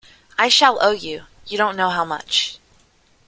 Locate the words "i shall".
0.35-0.83